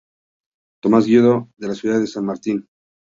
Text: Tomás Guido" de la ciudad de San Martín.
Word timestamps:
Tomás 0.81 1.05
Guido" 1.05 1.51
de 1.57 1.67
la 1.67 1.75
ciudad 1.75 1.99
de 1.99 2.07
San 2.07 2.25
Martín. 2.25 2.67